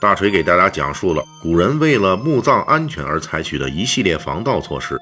[0.00, 4.98] 大锤给大家讲述了古人为了墓葬安全而采取的一系列防盗措施。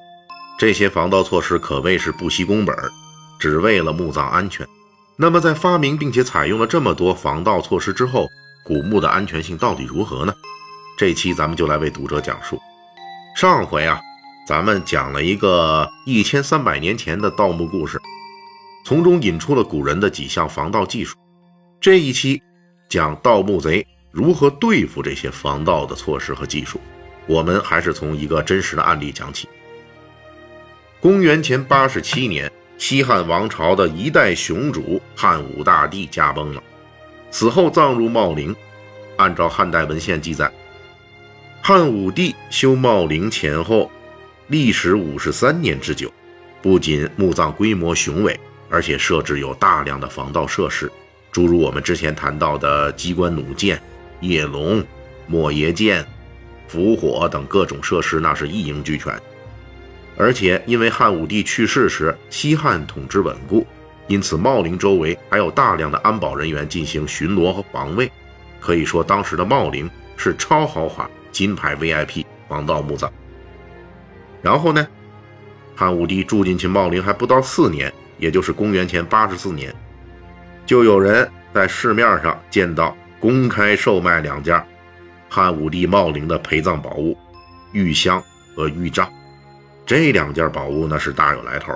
[0.59, 2.77] 这些防盗措施可谓是不惜工本，
[3.38, 4.66] 只为了墓葬安全。
[5.16, 8.26] 那么，在发明并且采用了这么多防盗措施之后，
[8.64, 10.34] 古墓的安全性到底如何呢？
[10.98, 12.59] 这期咱们就来为读者讲述。
[13.37, 14.01] 上回啊，
[14.48, 18.01] 咱们讲了一个一千三百年前的盗墓故事，
[18.84, 21.16] 从中引出了古人的几项防盗技术。
[21.80, 22.42] 这一期。
[22.90, 26.80] 讲盗墓贼如何对付这些防盗的措施和技术，
[27.26, 29.48] 我们还是从一个真实的案例讲起。
[31.00, 36.62] 公元前八十七年，西汉王朝的一代雄主汉武大帝驾崩了，
[37.30, 38.54] 死后葬入茂陵。
[39.16, 40.50] 按照汉代文献记载，
[41.60, 43.90] 汉武帝修茂陵前后
[44.46, 46.09] 历时五十三年之久，
[46.62, 48.38] 不仅墓葬规模雄伟，
[48.70, 50.90] 而且设置有大量的防盗设施。
[51.32, 53.80] 诸如我们之前谈到的机关弩箭、
[54.21, 54.85] 夜龙、
[55.27, 56.05] 莫邪剑、
[56.66, 59.13] 伏火等各种设施，那是一应俱全。
[60.16, 63.66] 而且因为汉武帝去世时西汉统治稳固，
[64.09, 68.11] 因此茂陵周围还有大量的安保人员进行巡逻和防卫。
[68.61, 73.12] 可以说，当时的茂陵是超豪华金牌 VIP 防盗墓葬。
[74.43, 74.87] 然后呢，
[75.77, 79.72] 汉武帝住进去茂陵还不到四年，也就是公元前八十四年。
[80.66, 84.62] 就有人在市面上见到公开售卖两件
[85.28, 87.16] 汉武帝茂陵的陪葬宝物——
[87.72, 88.22] 玉香
[88.55, 89.11] 和玉杖。
[89.84, 91.73] 这两件宝物那是大有来头，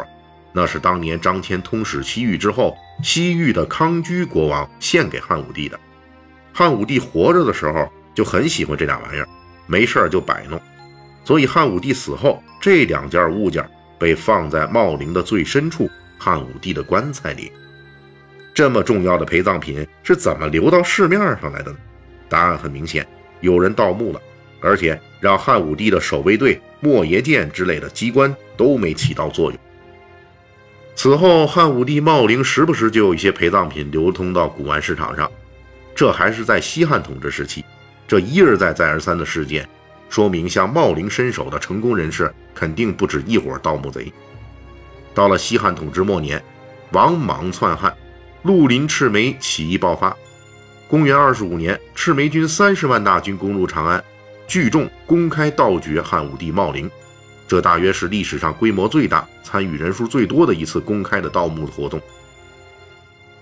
[0.53, 5.79] 那是当年张骞通使西域之后，西域的康居国王献给汉武帝的。
[6.53, 9.29] 汉武帝活着的时候就很喜欢这俩玩意儿，
[9.67, 10.61] 没事就摆弄。
[11.25, 13.67] 所以汉武帝死后，这两件物件
[13.99, 15.89] 被放在茂陵的最深处
[16.19, 17.51] 汉武帝的棺材里。
[18.55, 21.79] 这么重要的陪葬品是怎么流到市面上来的呢？
[22.29, 23.07] 答案很明显，
[23.41, 24.21] 有人盗墓了，
[24.61, 29.59] 而且让汉武帝的守卫队、莫邪剑之类的机关都没起到作用。
[30.95, 35.31] 此后，汉武帝茂陵时不时就有一些陪葬品流通到古玩市场上，
[35.95, 37.65] 这还是在西汉统治时期。
[38.07, 39.67] 这一而再、再而三的事件，
[40.11, 44.13] 说明向茂陵伸手的成功人士肯定不止一伙盗墓贼。
[45.15, 46.43] 到了西汉统治末年，
[46.93, 47.95] 王莽篡汉。
[48.43, 50.17] 绿林赤眉起义爆发。
[50.89, 54.03] 公元二十五年，赤眉军三十万大军攻入长安，
[54.47, 56.91] 聚众公开盗掘汉武帝茂陵。
[57.49, 62.01] 这大约是历史上规模最大、参与人数最多的一次公开的盗墓活动。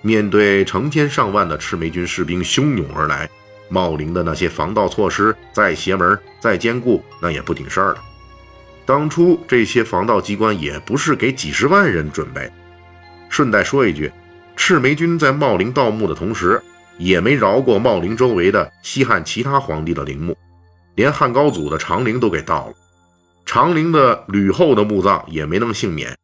[0.03, 3.29] 面对成千上万的赤眉军士兵汹涌而来，
[3.69, 8.03] 茂陵的那些防盗措施再邪门、再坚固，那也不顶事儿了。
[8.85, 12.51] 当初这些防盗机关也不是给几十万人准备。
[13.29, 14.11] 顺带说一句。
[14.63, 16.61] 赤眉军在茂陵盗墓的同时，
[16.99, 20.37] 也没饶过茂陵周围的西汉其他皇帝的陵墓，
[20.97, 22.75] 连汉高祖的长陵都给盗了。
[23.47, 26.15] 长陵的吕后的墓葬也没能幸免。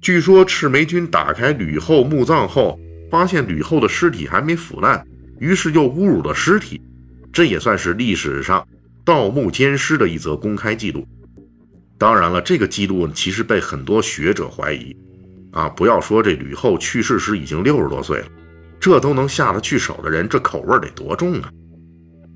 [0.00, 2.78] 据说赤眉军打开吕后墓葬后，
[3.10, 5.04] 发现吕后的尸体还没腐烂，
[5.40, 6.80] 于是又侮辱了尸体。
[7.32, 8.64] 这也算是历史上
[9.04, 11.04] 盗墓奸尸的一则公开记录。
[11.98, 14.96] 当然了，这个记录其实被很多学者怀疑。
[15.56, 18.26] 啊，不要说这吕后去世时已经六十多岁了，
[18.78, 21.50] 这都能下得去手的人，这口味得多重啊！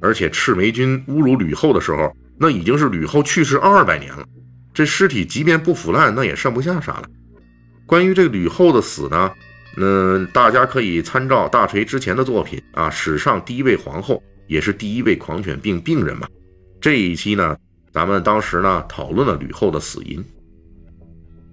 [0.00, 4.24] 而且赤眉军侮辱吕后的时候，那已经是吕后去世二百年了，
[4.72, 7.04] 这尸体即便不腐烂，那也剩不下啥了。
[7.84, 9.30] 关于这吕后的死呢，
[9.76, 16.26] 嗯，大家可以参照大锤之前的作品啊，史上第一位皇后，也是第一位狂犬病病人嘛。
[16.80, 17.54] 这一期呢，
[17.92, 20.24] 咱们当时呢讨论了吕后的死因。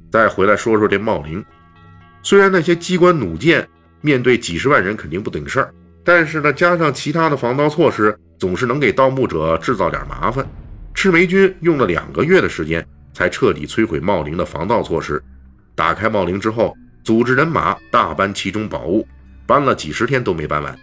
[0.10, 1.44] 再回来说说这茂陵。
[2.28, 3.66] 虽然那些机关弩箭
[4.02, 10.46] 面对几十万人肯定不顶事儿，但是呢，加上其他的防盗措施，总是能给盗墓者制造点麻烦。
[10.94, 15.24] 赤眉军用了两个月的时间，才彻底摧毁茂陵的防盗措施。
[15.74, 19.08] 打开茂陵之后，组织人马大搬其中宝物，
[19.46, 20.78] 搬了几十天都没搬完。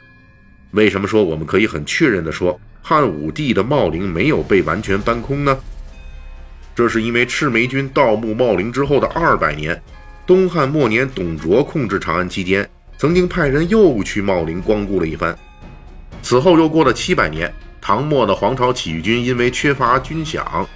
[0.71, 5.55] 为什么说我们可以很确认的说汉武帝的茂陵没有被完全搬空呢？
[6.75, 9.79] 这是因为赤眉军盗墓茂陵之后的二百年。
[10.27, 12.67] 东汉末年，董卓控制长安期间，
[12.97, 15.37] 曾经派人又去茂陵光顾了一番。
[16.23, 20.67] 此后又过了七百年，唐末的黄巢起义军因为缺乏军饷，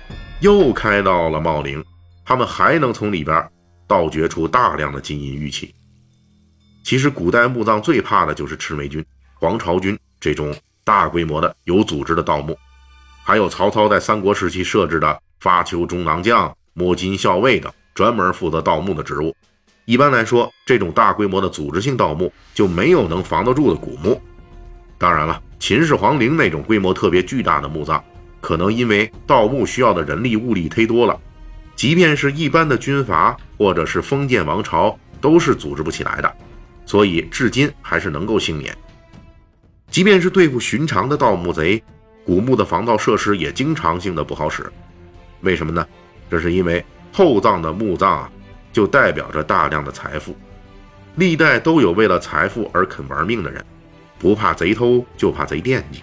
[0.41, 1.83] 又开到了茂陵，
[2.27, 3.43] 他们还能从里边
[3.87, 5.75] 盗掘出大量的金银玉器。
[6.85, 9.03] 其实，古代墓葬最怕的就是赤眉军、
[9.35, 10.55] 黄巢军这种
[10.85, 12.55] 大规模的有组织的盗墓，
[13.25, 19.35] 还有曹操在三国时期设置的发丘中郎将、摸金校尉等专门负责盗墓的职务。
[19.89, 24.21] 一般来说，这种大规模的组织性盗墓就没有能防得住的古墓。
[24.99, 28.05] 当然了，秦始皇陵那种规模特别巨大的墓葬，
[28.39, 31.19] 可能因为盗墓需要的人力物力忒多了，
[31.75, 36.31] 即便是一般的军阀或者是封建王朝，都是组织不起来的，
[36.85, 38.77] 所以至今还是能够幸免。
[39.91, 41.83] 即便是对付寻常的盗墓贼，
[42.27, 44.71] 古墓的防盗设施也经常性的不好使。
[45.41, 45.89] 为什么呢？
[46.31, 48.31] 这是因为厚葬的墓葬啊。
[48.79, 50.37] 就代表着大量的财富，
[51.17, 53.61] 历代都有为了财富而肯玩命的人，
[54.21, 56.01] 不怕贼偷，就怕贼惦记。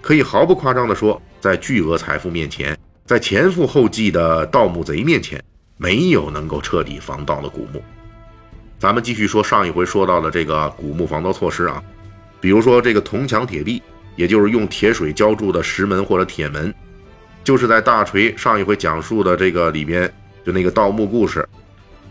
[0.00, 5.42] 可以毫不夸张地说，在巨额财富面前，在前赴后继的盗墓贼面前，
[5.76, 7.82] 没有能够彻底防盗的古墓。
[8.78, 11.82] 咱们继续说上一回说到的这个古墓防盗措施啊，
[12.40, 13.82] 比如说这个铜墙铁壁，
[14.14, 16.72] 也就是用铁水浇筑的石门或者铁门，
[17.42, 20.08] 就是在大锤上一回讲述的这个里边，
[20.46, 21.44] 就那个盗墓故事。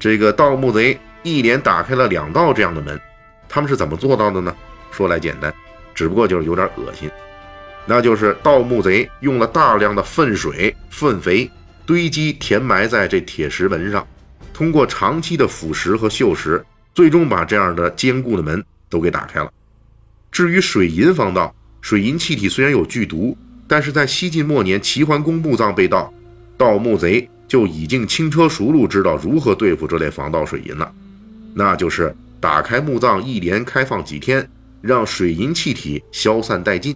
[0.03, 2.99] 这个盗墓贼一连打开了两道这样的门，
[3.47, 4.53] 他们是怎么做到的呢？
[4.91, 5.53] 说来简单，
[5.95, 7.09] 只不过就是有点恶心。
[7.85, 11.49] 那就是盗墓贼用了大量的粪水、粪肥
[11.85, 14.05] 堆积填埋在这铁石门上，
[14.53, 16.61] 通过长期的腐蚀和锈蚀，
[16.93, 19.49] 最终把这样的坚固的门都给打开了。
[20.33, 23.37] 至于水银防盗，水银气体虽然有剧毒，
[23.69, 26.13] 但是在西晋末年齐桓公墓葬被盗，
[26.57, 27.29] 盗墓贼。
[27.53, 30.91] 就已经轻车熟路，知道如何对付这类防盗水银了。
[31.53, 34.49] 那就是打开墓葬，一连开放几天，
[34.81, 36.95] 让水银气体消散殆尽，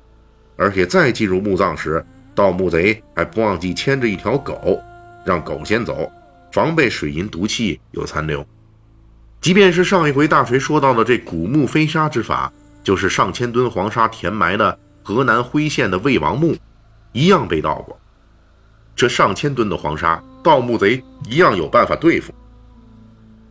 [0.56, 4.82] 而且再进入墓葬时，盗墓贼还不忘记牵着一条狗，
[5.24, 6.12] 让狗先走，
[6.52, 8.44] 防备水银毒气有残留。
[9.40, 12.52] 即便是上一回大锤说到的这古墓飞沙之法，
[12.84, 16.56] 就是上千吨黄沙填埋的河南辉县的魏王墓，
[17.12, 17.96] 一样被盗过。
[18.96, 20.20] 这上千吨的黄沙。
[20.44, 22.34] 盗墓贼一样有办法对付。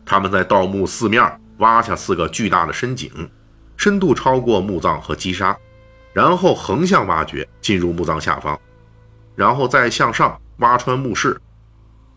[0.05, 3.11] 他们在盗墓四面挖下四个巨大的深井，
[3.75, 5.55] 深度超过墓葬和基沙，
[6.13, 8.57] 然后横向挖掘进入墓葬下方，
[9.35, 11.39] 然后再向上挖穿墓室，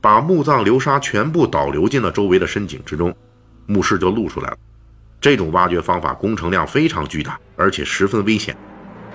[0.00, 3.14] 把墓葬流沙全部导流进了周围的深井之中，
[3.66, 4.56] 墓室就露出来了。
[5.20, 8.56] 这种挖掘方法工程量非常巨大，而且十分危险。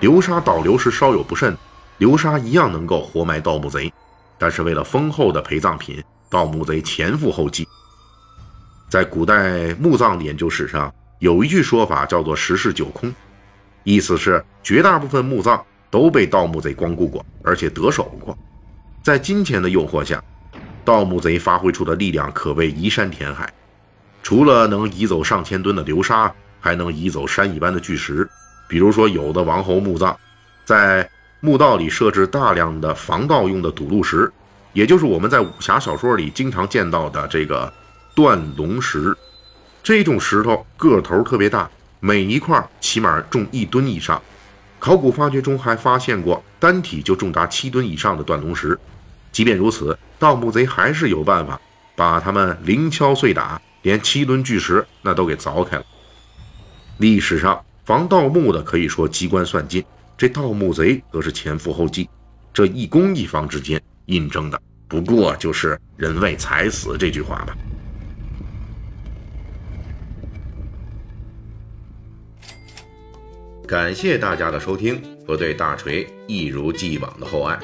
[0.00, 1.56] 流沙导流时稍有不慎，
[1.98, 3.92] 流沙一样能够活埋盗墓贼。
[4.38, 7.66] 但是为了丰厚的陪葬品，盗墓贼前赴后继。
[8.88, 13.12] 在古代墓葬的研究史上，有一句说法叫做“十室九空”，
[13.84, 18.36] 意思是绝大部分墓葬都被盗墓贼光顾过，而且得手过。
[19.02, 20.22] 在金钱的诱惑下，
[20.84, 23.52] 盗墓贼发挥出的力量可谓移山填海。
[24.22, 28.28] 除了能移走上千吨的流沙，还能移走山一般的巨石。
[28.68, 30.16] 比如说，有的王侯墓葬，
[30.64, 31.08] 在
[31.46, 34.28] 墓道里设置大量的防盗用的堵路石，
[34.72, 37.72] 也就是我们在武侠小说里经常见到的这个
[38.16, 39.16] 断龙石。
[39.80, 41.70] 这种石头个头特别大，
[42.00, 44.20] 每一块起码重一吨以上。
[44.80, 48.76] 考古发掘中还发现过单体就重达七吨以上的断龙石。
[49.30, 51.60] 即便如此，盗墓贼还是有办法
[51.94, 55.84] 把它们零敲碎打，连七吨巨石那都给凿开了。
[56.98, 59.84] 历史上防盗墓的可以说机关算尽。
[60.18, 62.08] 这盗墓贼则是前赴后继，
[62.50, 64.58] 这一攻一防之间印证的
[64.88, 67.54] 不过就是“人为财死”这句话吧。
[73.66, 77.58] 感谢大家的收听和对大锤一如既往的厚爱。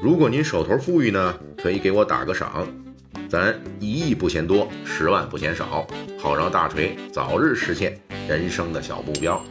[0.00, 2.66] 如果您手头富裕呢，可以给我打个赏，
[3.28, 5.86] 咱一亿不嫌多，十万不嫌少，
[6.18, 9.44] 好让大锤早日实现人生的小目标。